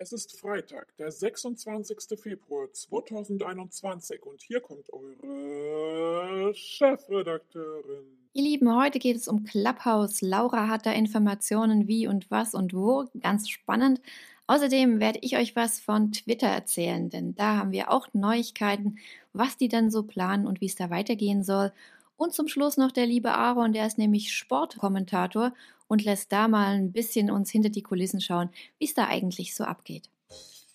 [0.00, 2.20] Es ist Freitag, der 26.
[2.20, 8.04] Februar 2021 und hier kommt eure Chefredakteurin.
[8.32, 10.22] Ihr Lieben, heute geht es um Clubhouse.
[10.22, 13.06] Laura hat da Informationen wie und was und wo.
[13.20, 14.00] Ganz spannend.
[14.46, 19.00] Außerdem werde ich euch was von Twitter erzählen, denn da haben wir auch Neuigkeiten,
[19.32, 21.72] was die dann so planen und wie es da weitergehen soll.
[22.16, 25.52] Und zum Schluss noch der liebe Aaron, der ist nämlich Sportkommentator
[25.88, 29.54] und lässt da mal ein bisschen uns hinter die Kulissen schauen, wie es da eigentlich
[29.54, 30.08] so abgeht.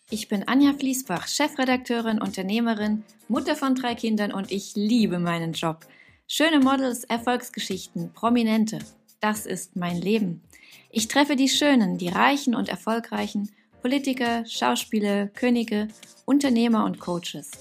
[0.09, 5.87] Ich bin Anja Fließbach, Chefredakteurin, Unternehmerin, Mutter von drei Kindern und ich liebe meinen Job.
[6.27, 8.79] Schöne Models, Erfolgsgeschichten, Prominente,
[9.21, 10.41] das ist mein Leben.
[10.89, 13.49] Ich treffe die Schönen, die Reichen und Erfolgreichen,
[13.81, 15.87] Politiker, Schauspieler, Könige,
[16.25, 17.51] Unternehmer und Coaches.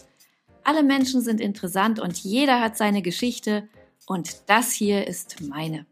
[0.65, 3.69] Alle Menschen sind interessant und jeder hat seine Geschichte
[4.07, 5.87] und das hier ist meine.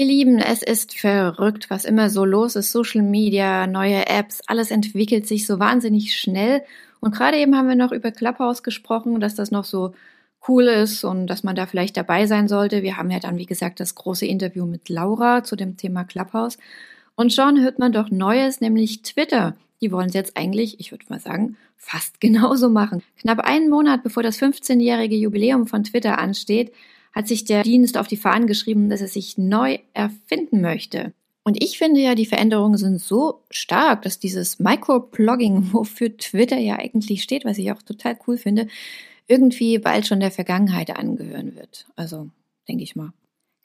[0.00, 2.72] Ihr Lieben, es ist verrückt, was immer so los ist.
[2.72, 6.62] Social Media, neue Apps, alles entwickelt sich so wahnsinnig schnell.
[7.00, 9.92] Und gerade eben haben wir noch über Clubhouse gesprochen, dass das noch so
[10.48, 12.82] cool ist und dass man da vielleicht dabei sein sollte.
[12.82, 16.56] Wir haben ja dann, wie gesagt, das große Interview mit Laura zu dem Thema Clubhouse.
[17.14, 19.54] Und schon hört man doch Neues, nämlich Twitter.
[19.82, 23.02] Die wollen es jetzt eigentlich, ich würde mal sagen, fast genauso machen.
[23.20, 26.72] Knapp einen Monat bevor das 15-jährige Jubiläum von Twitter ansteht,
[27.12, 31.12] hat sich der Dienst auf die Fahnen geschrieben, dass er sich neu erfinden möchte.
[31.42, 36.78] Und ich finde ja, die Veränderungen sind so stark, dass dieses Microblogging, wofür Twitter ja
[36.78, 38.68] eigentlich steht, was ich auch total cool finde,
[39.26, 41.86] irgendwie bald schon der Vergangenheit angehören wird.
[41.96, 42.28] Also,
[42.68, 43.12] denke ich mal.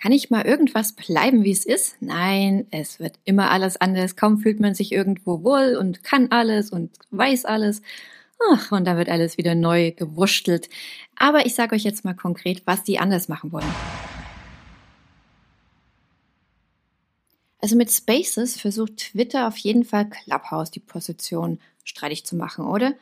[0.02, 1.96] Kann ich mal irgendwas bleiben, wie es ist?
[2.02, 4.16] Nein, es wird immer alles anders.
[4.16, 7.82] Kaum fühlt man sich irgendwo wohl und kann alles und weiß alles.
[8.52, 10.70] Ach, und da wird alles wieder neu gewurschtelt.
[11.16, 13.74] Aber ich sage euch jetzt mal konkret, was die anders machen wollen.
[17.60, 22.94] Also mit Spaces versucht Twitter auf jeden Fall Clubhouse die Position streitig zu machen, oder?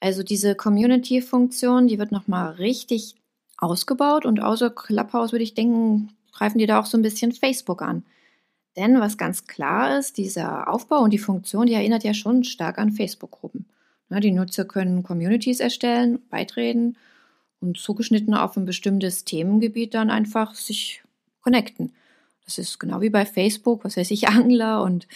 [0.00, 3.16] Also diese Community-Funktion, die wird nochmal richtig
[3.58, 7.82] ausgebaut und außer Clubhouse würde ich denken, greifen die da auch so ein bisschen Facebook
[7.82, 8.04] an.
[8.76, 12.78] Denn was ganz klar ist, dieser Aufbau und die Funktion, die erinnert ja schon stark
[12.78, 13.66] an Facebook-Gruppen.
[14.10, 16.96] Die Nutzer können Communities erstellen, beitreten
[17.60, 21.02] und zugeschnitten auf ein bestimmtes Themengebiet dann einfach sich
[21.42, 21.92] connecten.
[22.44, 25.06] Das ist genau wie bei Facebook, was weiß ich, Angler und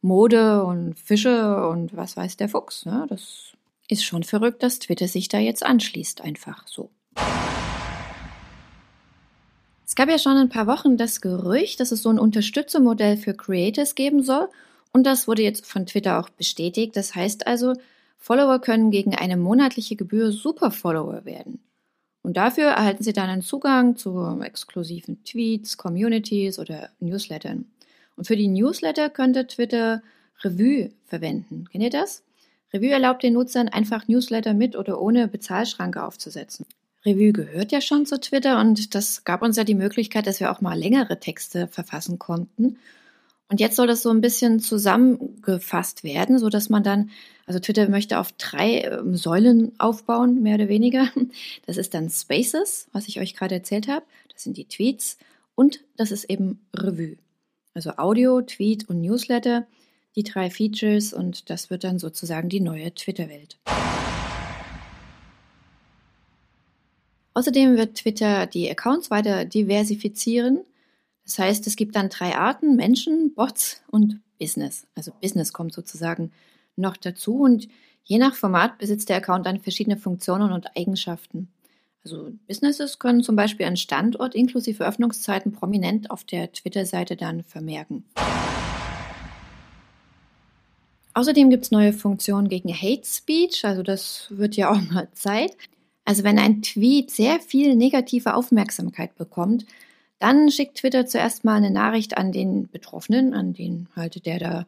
[0.00, 2.86] Mode und Fische und was weiß der Fuchs.
[3.08, 3.52] Das
[3.88, 6.90] ist schon verrückt, dass Twitter sich da jetzt anschließt, einfach so.
[9.84, 13.34] Es gab ja schon ein paar Wochen das Gerücht, dass es so ein Unterstützermodell für
[13.34, 14.48] Creators geben soll.
[14.92, 16.96] Und das wurde jetzt von Twitter auch bestätigt.
[16.96, 17.74] Das heißt also,
[18.18, 21.60] Follower können gegen eine monatliche Gebühr Superfollower werden.
[22.22, 27.66] Und dafür erhalten sie dann einen Zugang zu exklusiven Tweets, Communities oder Newslettern.
[28.16, 30.02] Und für die Newsletter könnte Twitter
[30.42, 31.66] Revue verwenden.
[31.70, 32.24] Kennt ihr das?
[32.72, 36.66] Revue erlaubt den Nutzern einfach Newsletter mit oder ohne Bezahlschranke aufzusetzen.
[37.04, 40.50] Revue gehört ja schon zu Twitter und das gab uns ja die Möglichkeit, dass wir
[40.50, 42.78] auch mal längere Texte verfassen konnten.
[43.48, 44.58] Und jetzt soll das so ein bisschen
[45.46, 47.10] zusammengefasst werden, so dass man dann,
[47.46, 51.08] also Twitter möchte auf drei ähm, Säulen aufbauen, mehr oder weniger.
[51.66, 54.04] Das ist dann Spaces, was ich euch gerade erzählt habe.
[54.32, 55.18] Das sind die Tweets
[55.54, 57.16] und das ist eben Revue.
[57.74, 59.66] Also Audio, Tweet und Newsletter,
[60.14, 63.58] die drei Features und das wird dann sozusagen die neue Twitter-Welt.
[67.34, 70.60] Außerdem wird Twitter die Accounts weiter diversifizieren.
[71.24, 74.86] Das heißt, es gibt dann drei Arten, Menschen, Bots und Business.
[74.94, 76.32] Also Business kommt sozusagen
[76.76, 77.68] noch dazu und
[78.04, 81.48] je nach Format besitzt der Account dann verschiedene Funktionen und Eigenschaften.
[82.04, 88.04] Also Businesses können zum Beispiel einen Standort inklusive Öffnungszeiten prominent auf der Twitter-Seite dann vermerken.
[91.14, 95.56] Außerdem gibt es neue Funktionen gegen Hate Speech, also das wird ja auch mal Zeit.
[96.04, 99.66] Also wenn ein Tweet sehr viel negative Aufmerksamkeit bekommt,
[100.18, 104.66] dann schickt Twitter zuerst mal eine Nachricht an den Betroffenen, an den halt der da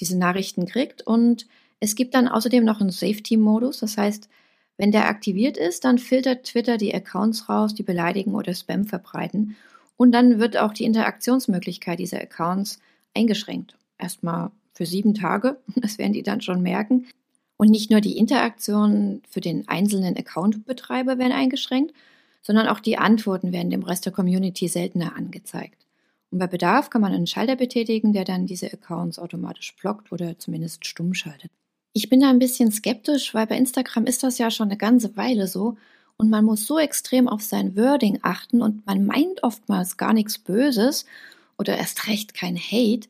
[0.00, 1.06] diese Nachrichten kriegt.
[1.06, 1.46] Und
[1.80, 3.80] es gibt dann außerdem noch einen Safety-Modus.
[3.80, 4.28] Das heißt,
[4.76, 9.56] wenn der aktiviert ist, dann filtert Twitter die Accounts raus, die beleidigen oder Spam verbreiten.
[9.96, 12.78] Und dann wird auch die Interaktionsmöglichkeit dieser Accounts
[13.14, 13.76] eingeschränkt.
[13.98, 17.06] Erstmal für sieben Tage, das werden die dann schon merken.
[17.56, 21.92] Und nicht nur die Interaktionen für den einzelnen Account-Betreiber werden eingeschränkt,
[22.42, 25.86] sondern auch die Antworten werden dem Rest der Community seltener angezeigt.
[26.30, 30.38] Und bei Bedarf kann man einen Schalter betätigen, der dann diese Accounts automatisch blockt oder
[30.38, 31.50] zumindest stumm schaltet.
[31.94, 35.16] Ich bin da ein bisschen skeptisch, weil bei Instagram ist das ja schon eine ganze
[35.16, 35.76] Weile so
[36.16, 40.38] und man muss so extrem auf sein Wording achten und man meint oftmals gar nichts
[40.38, 41.06] Böses
[41.56, 43.08] oder erst recht kein Hate.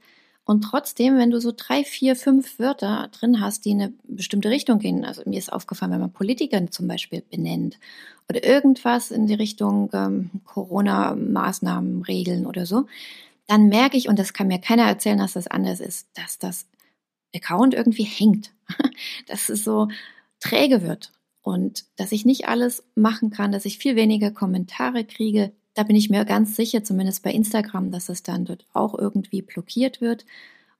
[0.48, 4.48] Und trotzdem, wenn du so drei, vier, fünf Wörter drin hast, die in eine bestimmte
[4.48, 7.78] Richtung gehen, also mir ist aufgefallen, wenn man Politiker zum Beispiel benennt
[8.30, 12.86] oder irgendwas in die Richtung ähm, Corona-Maßnahmen, Regeln oder so,
[13.46, 16.64] dann merke ich, und das kann mir keiner erzählen, dass das anders ist, dass das
[17.34, 18.50] Account irgendwie hängt,
[19.26, 19.88] dass es so
[20.40, 21.12] träge wird
[21.42, 25.94] und dass ich nicht alles machen kann, dass ich viel weniger Kommentare kriege, da bin
[25.94, 30.26] ich mir ganz sicher, zumindest bei Instagram, dass es dann dort auch irgendwie blockiert wird.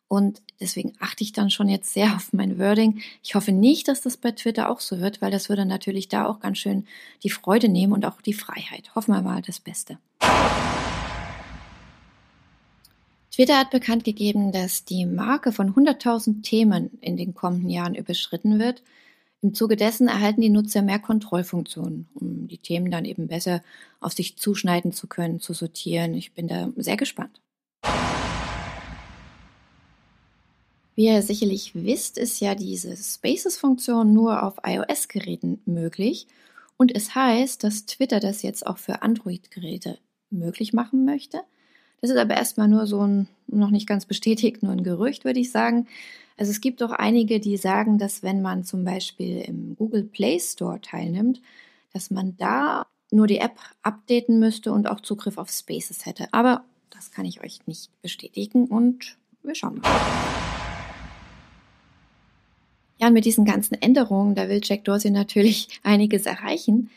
[0.09, 3.01] Und deswegen achte ich dann schon jetzt sehr auf mein Wording.
[3.23, 6.27] Ich hoffe nicht, dass das bei Twitter auch so wird, weil das würde natürlich da
[6.27, 6.85] auch ganz schön
[7.23, 8.93] die Freude nehmen und auch die Freiheit.
[8.97, 9.99] Hoffen wir mal das Beste.
[13.31, 18.59] Twitter hat bekannt gegeben, dass die Marke von 100.000 Themen in den kommenden Jahren überschritten
[18.59, 18.83] wird.
[19.41, 23.63] Im Zuge dessen erhalten die Nutzer mehr Kontrollfunktionen, um die Themen dann eben besser
[24.01, 26.15] auf sich zuschneiden zu können, zu sortieren.
[26.15, 27.41] Ich bin da sehr gespannt.
[30.97, 36.27] Wie ihr sicherlich wisst, ist ja diese Spaces-Funktion nur auf iOS-Geräten möglich.
[36.77, 39.99] Und es heißt, dass Twitter das jetzt auch für Android-Geräte
[40.31, 41.43] möglich machen möchte.
[42.01, 45.41] Das ist aber erstmal nur so ein, noch nicht ganz bestätigt, nur ein Gerücht, würde
[45.41, 45.87] ich sagen.
[46.37, 50.39] Also es gibt auch einige, die sagen, dass wenn man zum Beispiel im Google Play
[50.39, 51.41] Store teilnimmt,
[51.93, 56.29] dass man da nur die App updaten müsste und auch Zugriff auf Spaces hätte.
[56.33, 59.91] Aber das kann ich euch nicht bestätigen und wir schauen mal.
[63.01, 66.91] Ja, und mit diesen ganzen Änderungen, da will Jack Dorsey natürlich einiges erreichen.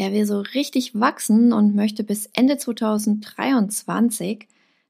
[0.00, 4.46] Er will so richtig wachsen und möchte bis Ende 2023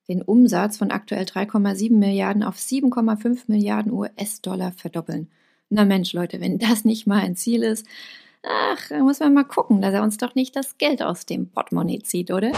[0.06, 5.30] den Umsatz von aktuell 3,7 Milliarden auf 7,5 Milliarden US-Dollar verdoppeln.
[5.70, 7.86] Na Mensch, Leute, wenn das nicht mal ein Ziel ist,
[8.42, 11.48] ach, da muss man mal gucken, dass er uns doch nicht das Geld aus dem
[11.48, 12.52] Portemonnaie zieht, oder?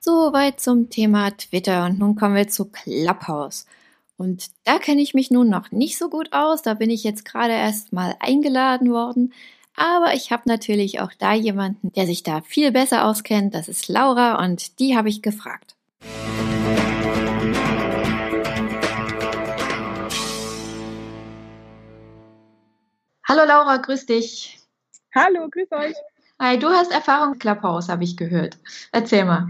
[0.00, 3.66] Soweit zum Thema Twitter und nun kommen wir zu Clubhouse.
[4.16, 7.24] Und da kenne ich mich nun noch nicht so gut aus, da bin ich jetzt
[7.24, 9.32] gerade erst mal eingeladen worden.
[9.76, 13.54] Aber ich habe natürlich auch da jemanden, der sich da viel besser auskennt.
[13.54, 15.74] Das ist Laura und die habe ich gefragt.
[23.26, 24.60] Hallo Laura, grüß dich.
[25.12, 25.94] Hallo, grüß euch.
[26.38, 28.58] Hi, du hast Erfahrung Clubhouse, habe ich gehört.
[28.92, 29.48] Erzähl mal.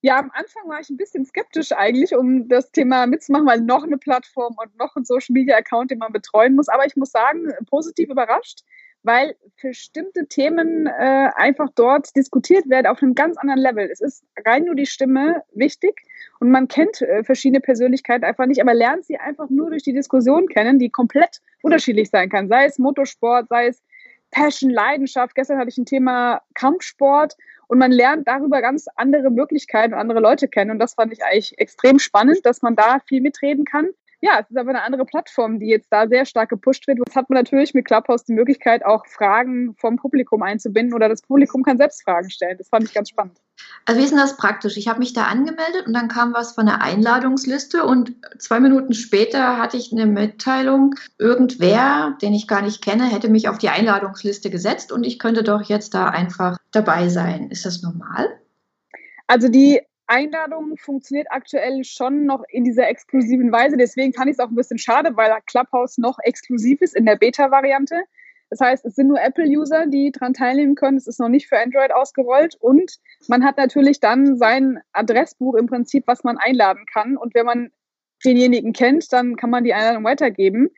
[0.00, 3.82] Ja, am Anfang war ich ein bisschen skeptisch eigentlich, um das Thema mitzumachen, weil noch
[3.82, 6.68] eine Plattform und noch ein Social Media Account, den man betreuen muss.
[6.68, 8.60] Aber ich muss sagen, positiv überrascht
[9.02, 13.88] weil bestimmte Themen äh, einfach dort diskutiert werden auf einem ganz anderen Level.
[13.90, 16.02] Es ist rein nur die Stimme wichtig
[16.40, 19.92] und man kennt äh, verschiedene Persönlichkeiten einfach nicht, aber lernt sie einfach nur durch die
[19.92, 22.48] Diskussion kennen, die komplett unterschiedlich sein kann.
[22.48, 23.82] Sei es Motorsport, sei es
[24.30, 25.34] Passion, Leidenschaft.
[25.34, 27.34] Gestern hatte ich ein Thema Kampfsport
[27.68, 30.72] und man lernt darüber ganz andere Möglichkeiten und andere Leute kennen.
[30.72, 34.50] Und das fand ich eigentlich extrem spannend, dass man da viel mitreden kann ja, es
[34.50, 36.98] ist aber eine andere Plattform, die jetzt da sehr stark gepusht wird.
[36.98, 41.22] Jetzt hat man natürlich mit Clubhouse die Möglichkeit, auch Fragen vom Publikum einzubinden oder das
[41.22, 42.58] Publikum kann selbst Fragen stellen.
[42.58, 43.38] Das fand ich ganz spannend.
[43.84, 44.76] Also wie ist denn das praktisch?
[44.76, 48.92] Ich habe mich da angemeldet und dann kam was von der Einladungsliste und zwei Minuten
[48.92, 53.70] später hatte ich eine Mitteilung, irgendwer, den ich gar nicht kenne, hätte mich auf die
[53.70, 57.50] Einladungsliste gesetzt und ich könnte doch jetzt da einfach dabei sein.
[57.50, 58.28] Ist das normal?
[59.26, 63.76] Also die Einladung funktioniert aktuell schon noch in dieser exklusiven Weise.
[63.76, 67.16] Deswegen fand ich es auch ein bisschen schade, weil Clubhouse noch exklusiv ist in der
[67.16, 68.02] Beta-Variante.
[68.50, 70.96] Das heißt, es sind nur Apple-User, die daran teilnehmen können.
[70.96, 72.56] Es ist noch nicht für Android ausgerollt.
[72.60, 72.96] Und
[73.28, 77.16] man hat natürlich dann sein Adressbuch im Prinzip, was man einladen kann.
[77.16, 77.70] Und wenn man
[78.24, 80.70] denjenigen kennt, dann kann man die Einladung weitergeben.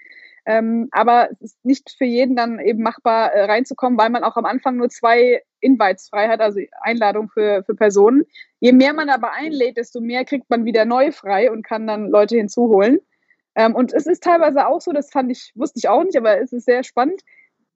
[0.46, 4.36] Ähm, aber es ist nicht für jeden dann eben machbar äh, reinzukommen, weil man auch
[4.36, 8.24] am Anfang nur zwei Invites frei hat, also Einladung für, für Personen.
[8.58, 12.08] Je mehr man aber einlädt, desto mehr kriegt man wieder neu frei und kann dann
[12.08, 13.00] Leute hinzuholen.
[13.54, 16.40] Ähm, und es ist teilweise auch so, das fand ich, wusste ich auch nicht, aber
[16.40, 17.22] es ist sehr spannend,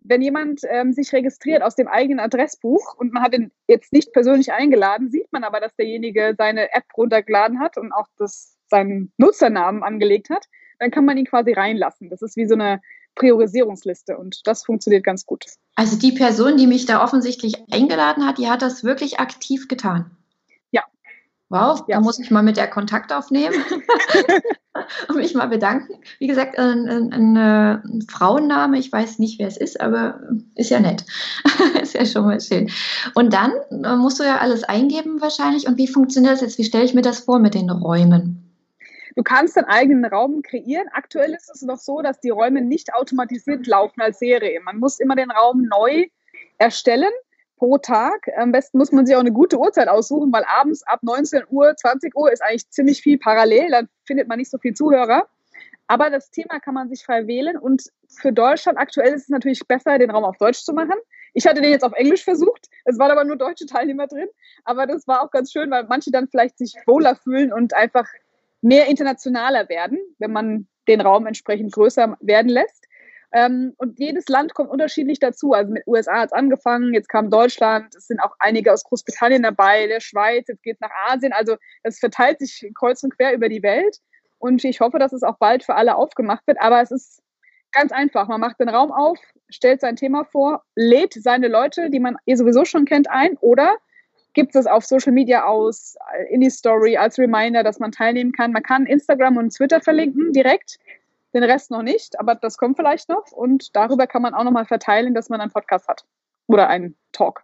[0.04, 4.12] wenn jemand ähm, sich registriert aus dem eigenen Adressbuch und man hat ihn jetzt nicht
[4.12, 9.12] persönlich eingeladen, sieht man aber, dass derjenige seine App runtergeladen hat und auch das, seinen
[9.16, 10.46] Nutzernamen angelegt hat
[10.78, 12.10] dann kann man ihn quasi reinlassen.
[12.10, 12.80] Das ist wie so eine
[13.14, 15.44] Priorisierungsliste und das funktioniert ganz gut.
[15.76, 20.10] Also die Person, die mich da offensichtlich eingeladen hat, die hat das wirklich aktiv getan.
[21.50, 21.96] Wow, ja.
[21.96, 23.54] da muss ich mal mit der Kontakt aufnehmen
[25.08, 25.94] und mich mal bedanken.
[26.18, 30.20] Wie gesagt, ein, ein, ein, ein, Frauenname, ich weiß nicht, wer es ist, aber
[30.56, 31.04] ist ja nett.
[31.82, 32.70] ist ja schon mal schön.
[33.14, 35.68] Und dann äh, musst du ja alles eingeben wahrscheinlich.
[35.68, 36.58] Und wie funktioniert das jetzt?
[36.58, 38.40] Wie stelle ich mir das vor mit den Räumen?
[39.16, 40.88] Du kannst deinen eigenen Raum kreieren.
[40.92, 44.60] Aktuell ist es noch so, dass die Räume nicht automatisiert laufen als Serie.
[44.64, 46.06] Man muss immer den Raum neu
[46.58, 47.12] erstellen.
[47.56, 48.28] Pro Tag.
[48.36, 51.74] Am besten muss man sich auch eine gute Uhrzeit aussuchen, weil abends ab 19 Uhr,
[51.76, 53.70] 20 Uhr ist eigentlich ziemlich viel parallel.
[53.70, 55.26] Dann findet man nicht so viel Zuhörer.
[55.86, 57.58] Aber das Thema kann man sich frei wählen.
[57.58, 60.96] Und für Deutschland aktuell ist es natürlich besser, den Raum auf Deutsch zu machen.
[61.34, 62.68] Ich hatte den jetzt auf Englisch versucht.
[62.84, 64.28] Es waren aber nur deutsche Teilnehmer drin.
[64.64, 68.06] Aber das war auch ganz schön, weil manche dann vielleicht sich wohler fühlen und einfach
[68.62, 72.83] mehr internationaler werden, wenn man den Raum entsprechend größer werden lässt.
[73.34, 75.54] Ähm, und jedes Land kommt unterschiedlich dazu.
[75.54, 79.42] Also mit USA hat es angefangen, jetzt kam Deutschland, es sind auch einige aus Großbritannien
[79.42, 81.32] dabei, der Schweiz, jetzt geht es nach Asien.
[81.32, 83.98] Also es verteilt sich kreuz und quer über die Welt.
[84.38, 86.60] Und ich hoffe, dass es auch bald für alle aufgemacht wird.
[86.60, 87.22] Aber es ist
[87.72, 88.28] ganz einfach.
[88.28, 92.36] Man macht den Raum auf, stellt sein Thema vor, lädt seine Leute, die man eh
[92.36, 93.74] sowieso schon kennt, ein oder
[94.32, 95.96] gibt es auf Social Media aus,
[96.30, 98.52] in die Story als Reminder, dass man teilnehmen kann.
[98.52, 100.78] Man kann Instagram und Twitter verlinken direkt
[101.34, 103.32] den Rest noch nicht, aber das kommt vielleicht noch.
[103.32, 106.04] Und darüber kann man auch nochmal verteilen, dass man einen Podcast hat
[106.46, 107.42] oder einen Talk.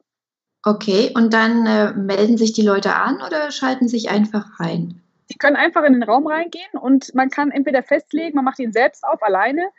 [0.62, 5.02] Okay, und dann äh, melden sich die Leute an oder schalten sich einfach rein?
[5.30, 8.72] Die können einfach in den Raum reingehen und man kann entweder festlegen, man macht ihn
[8.72, 9.70] selbst auf, alleine.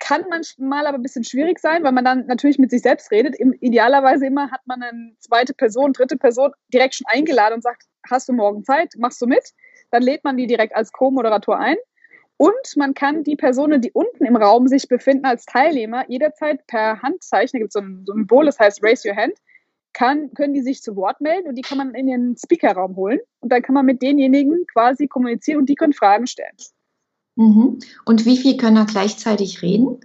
[0.00, 3.38] Kann manchmal aber ein bisschen schwierig sein, weil man dann natürlich mit sich selbst redet.
[3.38, 7.84] Im, idealerweise immer hat man eine zweite Person, dritte Person direkt schon eingeladen und sagt,
[8.08, 9.52] hast du morgen Zeit, machst du mit?
[9.90, 11.76] Dann lädt man die direkt als Co-Moderator ein
[12.40, 17.02] und man kann die Personen, die unten im Raum sich befinden als Teilnehmer, jederzeit per
[17.02, 19.34] Handzeichen, da gibt es so ein Symbol, das heißt Raise Your Hand,
[19.92, 23.18] kann, können die sich zu Wort melden und die kann man in den Speakerraum holen.
[23.40, 26.56] Und dann kann man mit denjenigen quasi kommunizieren und die können Fragen stellen.
[27.36, 27.78] Mhm.
[28.06, 30.00] Und wie viel können da gleichzeitig reden?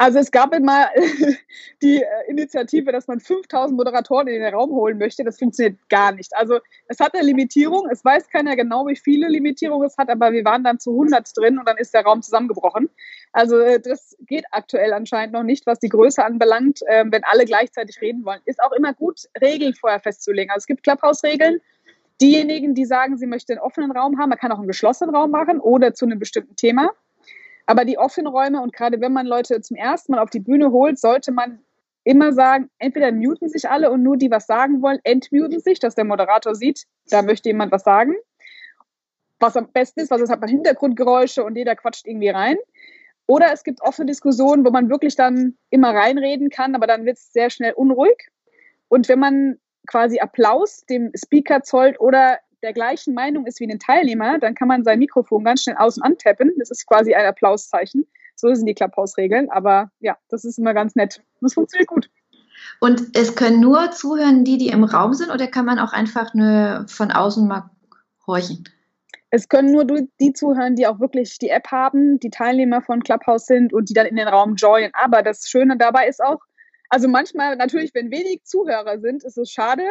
[0.00, 0.86] Also es gab immer
[1.82, 5.24] die äh, Initiative, dass man 5000 Moderatoren in den Raum holen möchte.
[5.24, 6.34] Das funktioniert gar nicht.
[6.36, 7.88] Also es hat eine Limitierung.
[7.90, 11.36] Es weiß keiner genau, wie viele Limitierungen es hat, aber wir waren dann zu 100
[11.36, 12.88] drin und dann ist der Raum zusammengebrochen.
[13.32, 17.44] Also äh, das geht aktuell anscheinend noch nicht, was die Größe anbelangt, ähm, wenn alle
[17.44, 18.40] gleichzeitig reden wollen.
[18.44, 20.50] Ist auch immer gut, Regeln vorher festzulegen.
[20.52, 21.60] Also es gibt Clubhouse-Regeln.
[22.20, 25.32] Diejenigen, die sagen, sie möchten einen offenen Raum haben, man kann auch einen geschlossenen Raum
[25.32, 26.90] machen oder zu einem bestimmten Thema.
[27.68, 30.72] Aber die offenen Räume und gerade wenn man Leute zum ersten Mal auf die Bühne
[30.72, 31.60] holt, sollte man
[32.02, 35.94] immer sagen, entweder muten sich alle und nur die was sagen wollen, entmuten sich, dass
[35.94, 38.14] der Moderator sieht, da möchte jemand was sagen.
[39.38, 42.56] Was am besten ist, was es hat man Hintergrundgeräusche und jeder quatscht irgendwie rein.
[43.26, 47.18] Oder es gibt offene Diskussionen, wo man wirklich dann immer reinreden kann, aber dann wird
[47.18, 48.30] es sehr schnell unruhig.
[48.88, 53.78] Und wenn man quasi Applaus dem Speaker zollt oder der gleichen Meinung ist wie den
[53.78, 56.52] Teilnehmer, dann kann man sein Mikrofon ganz schnell außen antappen.
[56.58, 58.06] Das ist quasi ein Applauszeichen.
[58.34, 59.50] So sind die Clubhouse-Regeln.
[59.50, 61.22] Aber ja, das ist immer ganz nett.
[61.40, 62.10] Das funktioniert gut.
[62.80, 66.34] Und es können nur zuhören die, die im Raum sind, oder kann man auch einfach
[66.34, 67.70] nur von außen mal
[68.26, 68.64] horchen?
[69.30, 73.46] Es können nur die zuhören, die auch wirklich die App haben, die Teilnehmer von Clubhouse
[73.46, 74.90] sind und die dann in den Raum joinen.
[74.94, 76.40] Aber das Schöne dabei ist auch,
[76.88, 79.84] also manchmal natürlich, wenn wenig Zuhörer sind, ist es schade,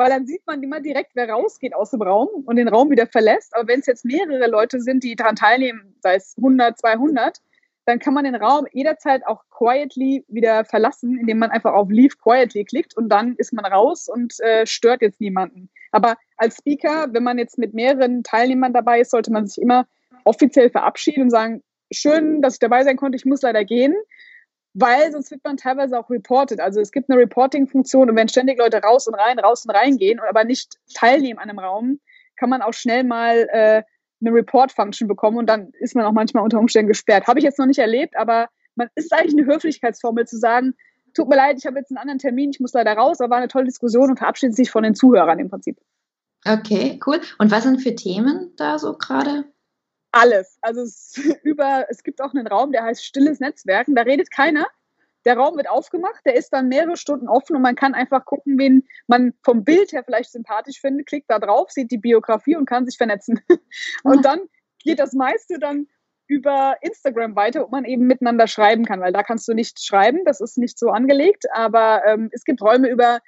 [0.00, 3.06] weil dann sieht man immer direkt, wer rausgeht aus dem Raum und den Raum wieder
[3.06, 3.54] verlässt.
[3.54, 7.36] Aber wenn es jetzt mehrere Leute sind, die daran teilnehmen, sei es 100, 200,
[7.84, 12.16] dann kann man den Raum jederzeit auch quietly wieder verlassen, indem man einfach auf Leave
[12.16, 15.68] quietly klickt und dann ist man raus und äh, stört jetzt niemanden.
[15.92, 19.86] Aber als Speaker, wenn man jetzt mit mehreren Teilnehmern dabei ist, sollte man sich immer
[20.24, 23.94] offiziell verabschieden und sagen, schön, dass ich dabei sein konnte, ich muss leider gehen
[24.74, 26.60] weil sonst wird man teilweise auch reported.
[26.60, 29.96] Also es gibt eine Reporting-Funktion und wenn ständig Leute raus und rein, raus und rein
[29.96, 32.00] gehen und aber nicht teilnehmen an einem Raum,
[32.36, 33.82] kann man auch schnell mal äh,
[34.20, 37.26] eine Report-Function bekommen und dann ist man auch manchmal unter Umständen gesperrt.
[37.26, 40.74] Habe ich jetzt noch nicht erlebt, aber man ist eigentlich eine Höflichkeitsformel zu sagen,
[41.14, 43.38] tut mir leid, ich habe jetzt einen anderen Termin, ich muss leider raus, aber war
[43.38, 45.78] eine tolle Diskussion und verabschiedet sich von den Zuhörern im Prinzip.
[46.46, 47.20] Okay, cool.
[47.38, 49.44] Und was sind für Themen da so gerade?
[50.12, 50.58] Alles.
[50.60, 53.94] Also es, über, es gibt auch einen Raum, der heißt Stilles Netzwerken.
[53.94, 54.66] Da redet keiner.
[55.26, 58.58] Der Raum wird aufgemacht, der ist dann mehrere Stunden offen und man kann einfach gucken,
[58.58, 62.64] wen man vom Bild her vielleicht sympathisch findet, klickt da drauf, sieht die Biografie und
[62.64, 63.38] kann sich vernetzen.
[64.02, 64.40] Und dann
[64.82, 65.88] geht das meiste dann
[66.26, 70.24] über Instagram weiter, wo man eben miteinander schreiben kann, weil da kannst du nicht schreiben,
[70.24, 73.20] das ist nicht so angelegt, aber ähm, es gibt Räume über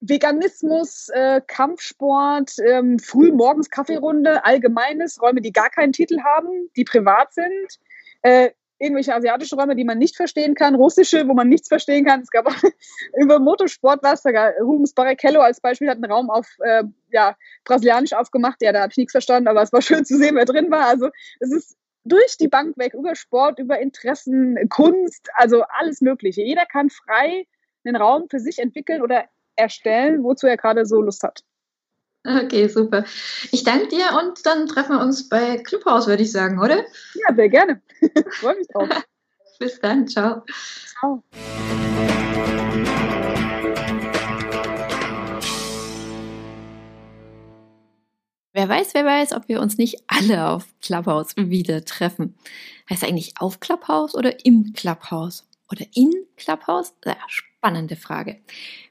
[0.00, 7.34] Veganismus, äh, Kampfsport, ähm, frühmorgens Kaffeerunde, Allgemeines, Räume, die gar keinen Titel haben, die privat
[7.34, 7.78] sind,
[8.22, 12.20] äh, irgendwelche asiatische Räume, die man nicht verstehen kann, russische, wo man nichts verstehen kann.
[12.20, 12.62] Es gab auch
[13.16, 18.12] über Motorsport was, sogar Rubens Barrichello als Beispiel hat einen Raum auf äh, ja, brasilianisch
[18.12, 18.62] aufgemacht.
[18.62, 20.86] Ja, da habe ich nichts verstanden, aber es war schön zu sehen, wer drin war.
[20.86, 21.08] Also
[21.40, 26.42] es ist durch die Bank weg, über Sport, über Interessen, Kunst, also alles Mögliche.
[26.42, 27.46] Jeder kann frei
[27.84, 29.24] einen Raum für sich entwickeln oder
[29.58, 31.42] erstellen, wozu er gerade so Lust hat.
[32.24, 33.04] Okay, super.
[33.52, 36.84] Ich danke dir und dann treffen wir uns bei Clubhaus, würde ich sagen, oder?
[37.14, 37.80] Ja, sehr gerne.
[38.30, 38.88] Freue mich drauf.
[39.58, 40.42] Bis dann, ciao.
[41.00, 41.22] Ciao.
[48.52, 52.36] Wer weiß, wer weiß, ob wir uns nicht alle auf Clubhouse wieder treffen.
[52.90, 55.46] Heißt eigentlich auf Clubhouse oder im Clubhouse?
[55.70, 56.94] Oder in Clubhouse?
[57.04, 58.40] Ja, spannende Frage.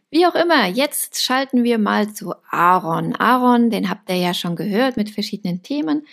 [0.10, 3.16] Wie auch immer, jetzt schalten wir mal zu Aaron.
[3.16, 6.08] Aaron, den habt ihr ja schon gehört mit verschiedenen Themen.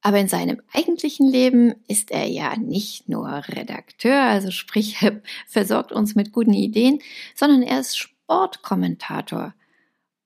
[0.00, 4.96] Aber in seinem eigentlichen Leben ist er ja nicht nur Redakteur, also sprich,
[5.46, 7.00] versorgt uns mit guten Ideen,
[7.36, 9.54] sondern er ist Sportkommentator.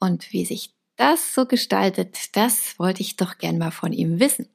[0.01, 4.49] Und wie sich das so gestaltet, das wollte ich doch gern mal von ihm wissen.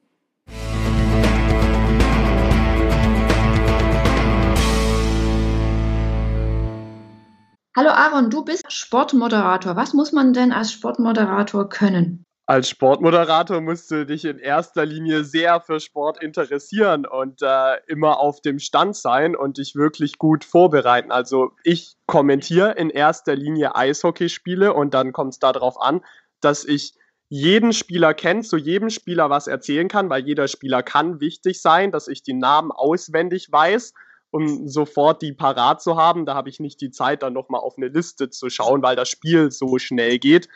[7.74, 9.76] Hallo Aaron, du bist Sportmoderator.
[9.76, 12.26] Was muss man denn als Sportmoderator können?
[12.44, 18.20] Als Sportmoderator musst du dich in erster Linie sehr für Sport interessieren und äh, immer
[18.20, 21.10] auf dem Stand sein und dich wirklich gut vorbereiten.
[21.10, 26.02] Also ich kommentiere in erster Linie Eishockeyspiele und dann kommt es darauf an,
[26.42, 26.92] dass ich
[27.30, 31.90] jeden Spieler kenne, zu jedem Spieler was erzählen kann, weil jeder Spieler kann wichtig sein,
[31.90, 33.94] dass ich die Namen auswendig weiß
[34.32, 36.26] um sofort die parat zu haben.
[36.26, 39.08] Da habe ich nicht die Zeit, dann nochmal auf eine Liste zu schauen, weil das
[39.08, 40.48] Spiel so schnell geht.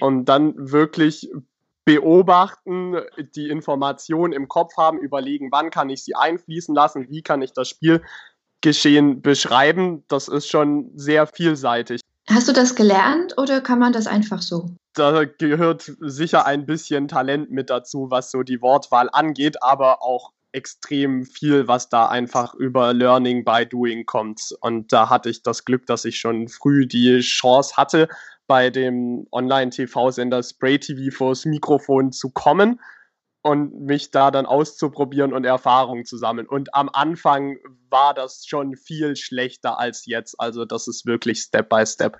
[0.00, 1.30] Und dann wirklich
[1.84, 2.96] beobachten,
[3.34, 7.52] die Informationen im Kopf haben, überlegen, wann kann ich sie einfließen lassen, wie kann ich
[7.52, 10.04] das Spielgeschehen beschreiben.
[10.08, 12.00] Das ist schon sehr vielseitig.
[12.28, 14.70] Hast du das gelernt oder kann man das einfach so?
[14.94, 20.32] Da gehört sicher ein bisschen Talent mit dazu, was so die Wortwahl angeht, aber auch
[20.52, 24.54] extrem viel, was da einfach über Learning by Doing kommt.
[24.60, 28.08] Und da hatte ich das Glück, dass ich schon früh die Chance hatte,
[28.46, 32.80] bei dem Online-TV-Sender Spray TV vors Mikrofon zu kommen
[33.42, 36.48] und mich da dann auszuprobieren und Erfahrungen zu sammeln.
[36.48, 37.58] Und am Anfang
[37.90, 40.40] war das schon viel schlechter als jetzt.
[40.40, 42.18] Also das ist wirklich Step by Step.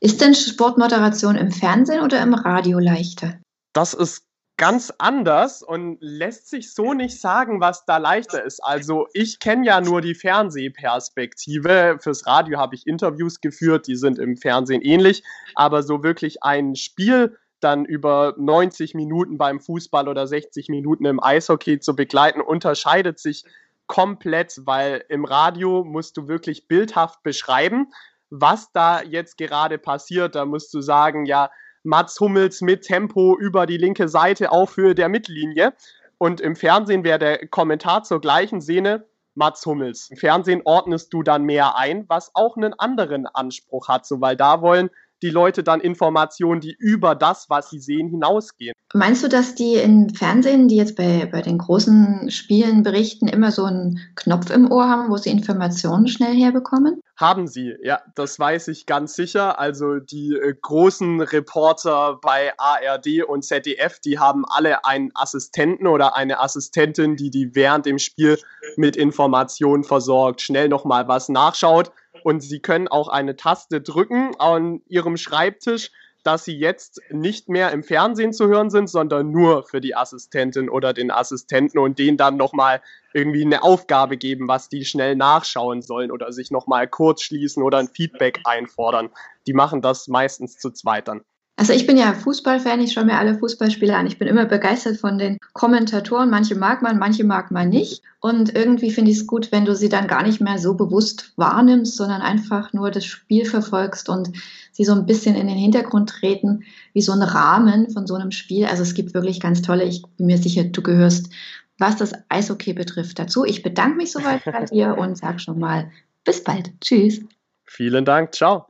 [0.00, 3.38] Ist denn Sportmoderation im Fernsehen oder im Radio leichter?
[3.72, 4.24] Das ist
[4.56, 8.60] ganz anders und lässt sich so nicht sagen, was da leichter ist.
[8.60, 11.98] Also ich kenne ja nur die Fernsehperspektive.
[12.00, 15.24] Fürs Radio habe ich Interviews geführt, die sind im Fernsehen ähnlich,
[15.54, 21.22] aber so wirklich ein Spiel dann über 90 Minuten beim Fußball oder 60 Minuten im
[21.22, 23.44] Eishockey zu begleiten, unterscheidet sich
[23.86, 27.92] komplett, weil im Radio musst du wirklich bildhaft beschreiben,
[28.30, 30.34] was da jetzt gerade passiert.
[30.34, 31.50] Da musst du sagen, ja,
[31.84, 35.74] Mats Hummels mit Tempo über die linke Seite auf Höhe der Mittellinie.
[36.18, 40.10] Und im Fernsehen wäre der Kommentar zur gleichen Szene Mats Hummels.
[40.10, 44.36] Im Fernsehen ordnest du dann mehr ein, was auch einen anderen Anspruch hat, so weil
[44.36, 44.90] da wollen
[45.22, 48.74] die Leute dann Informationen, die über das, was sie sehen, hinausgehen.
[48.94, 53.50] Meinst du, dass die im Fernsehen, die jetzt bei, bei den großen Spielen berichten, immer
[53.50, 57.00] so einen Knopf im Ohr haben, wo sie Informationen schnell herbekommen?
[57.16, 59.58] Haben sie, ja, das weiß ich ganz sicher.
[59.58, 66.16] Also die äh, großen Reporter bei ARD und ZDF, die haben alle einen Assistenten oder
[66.16, 68.38] eine Assistentin, die die während dem Spiel
[68.76, 71.92] mit Informationen versorgt, schnell nochmal was nachschaut
[72.24, 75.90] und sie können auch eine Taste drücken an ihrem Schreibtisch,
[76.22, 80.68] dass sie jetzt nicht mehr im Fernsehen zu hören sind, sondern nur für die Assistentin
[80.68, 82.80] oder den Assistenten und denen dann nochmal
[83.12, 87.78] irgendwie eine Aufgabe geben, was die schnell nachschauen sollen oder sich nochmal kurz schließen oder
[87.78, 89.10] ein Feedback einfordern.
[89.46, 91.22] Die machen das meistens zu zweit dann.
[91.56, 94.06] Also ich bin ja Fußballfan, ich schaue mir alle Fußballspiele an.
[94.06, 96.30] Ich bin immer begeistert von den Kommentatoren.
[96.30, 98.02] Manche mag man, manche mag man nicht.
[98.20, 101.32] Und irgendwie finde ich es gut, wenn du sie dann gar nicht mehr so bewusst
[101.36, 104.32] wahrnimmst, sondern einfach nur das Spiel verfolgst und
[104.72, 108.30] sie so ein bisschen in den Hintergrund treten, wie so ein Rahmen von so einem
[108.30, 108.64] Spiel.
[108.64, 111.30] Also es gibt wirklich ganz tolle, ich bin mir sicher, du gehörst,
[111.78, 113.44] was das Eishockey betrifft, dazu.
[113.44, 115.90] Ich bedanke mich soweit bei dir und sage schon mal
[116.24, 116.70] bis bald.
[116.80, 117.20] Tschüss.
[117.66, 118.34] Vielen Dank.
[118.34, 118.66] Ciao.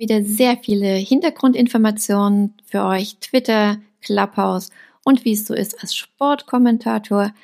[0.00, 4.70] Wieder sehr viele Hintergrundinformationen für euch, Twitter, Clubhouse
[5.04, 7.34] und wie es so ist als Sportkommentator.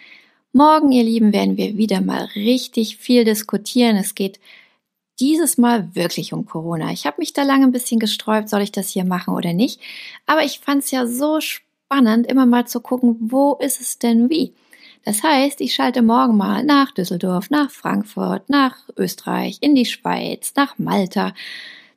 [0.53, 3.97] Morgen, ihr Lieben, werden wir wieder mal richtig viel diskutieren.
[3.97, 4.41] Es geht
[5.21, 6.93] dieses Mal wirklich um Corona.
[6.93, 9.79] Ich habe mich da lange ein bisschen gesträubt, soll ich das hier machen oder nicht.
[10.25, 14.31] Aber ich fand es ja so spannend, immer mal zu gucken, wo ist es denn
[14.31, 14.55] wie.
[15.05, 20.55] Das heißt, ich schalte morgen mal nach Düsseldorf, nach Frankfurt, nach Österreich, in die Schweiz,
[20.57, 21.35] nach Malta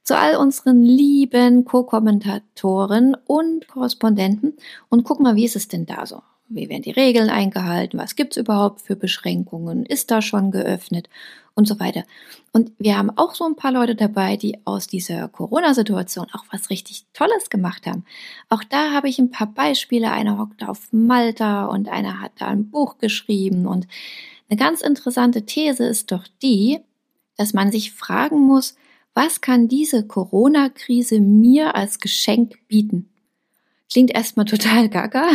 [0.03, 4.53] zu all unseren lieben Co-Kommentatoren und Korrespondenten
[4.89, 6.21] und guck mal, wie ist es denn da so?
[6.51, 7.99] Wie werden die Regeln eingehalten?
[7.99, 9.85] Was gibt's überhaupt für Beschränkungen?
[9.85, 11.07] Ist da schon geöffnet?
[11.53, 12.05] Und so weiter.
[12.53, 16.69] Und wir haben auch so ein paar Leute dabei, die aus dieser Corona-Situation auch was
[16.69, 18.05] richtig Tolles gemacht haben.
[18.47, 20.09] Auch da habe ich ein paar Beispiele.
[20.09, 23.67] Einer hockt auf Malta und einer hat da ein Buch geschrieben.
[23.67, 23.87] Und
[24.49, 26.79] eine ganz interessante These ist doch die,
[27.35, 28.75] dass man sich fragen muss,
[29.19, 33.09] was kann diese Corona-Krise mir als Geschenk bieten?
[33.91, 35.27] Klingt erstmal total gaga,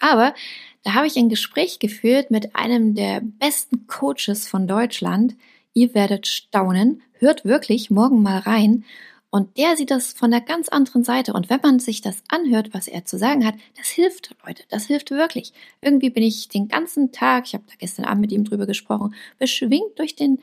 [0.00, 0.34] aber
[0.82, 5.36] da habe ich ein Gespräch geführt mit einem der besten Coaches von Deutschland.
[5.74, 7.02] Ihr werdet staunen.
[7.20, 8.84] Hört wirklich morgen mal rein.
[9.30, 11.32] Und der sieht das von der ganz anderen Seite.
[11.32, 14.64] Und wenn man sich das anhört, was er zu sagen hat, das hilft, Leute.
[14.70, 15.52] Das hilft wirklich.
[15.80, 19.14] Irgendwie bin ich den ganzen Tag, ich habe da gestern Abend mit ihm drüber gesprochen,
[19.38, 20.40] beschwingt durch den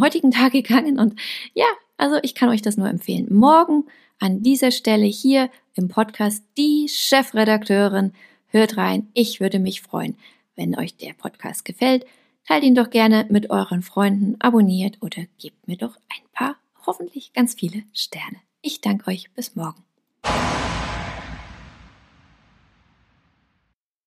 [0.00, 0.98] heutigen Tag gegangen.
[0.98, 1.20] Und
[1.52, 1.66] ja,
[1.96, 3.26] also ich kann euch das nur empfehlen.
[3.30, 3.84] Morgen
[4.18, 8.12] an dieser Stelle hier im Podcast die Chefredakteurin.
[8.46, 9.08] Hört rein.
[9.14, 10.16] Ich würde mich freuen,
[10.56, 12.06] wenn euch der Podcast gefällt.
[12.46, 17.32] Teilt ihn doch gerne mit euren Freunden, abonniert oder gebt mir doch ein paar hoffentlich
[17.32, 18.36] ganz viele Sterne.
[18.60, 19.30] Ich danke euch.
[19.32, 19.83] Bis morgen.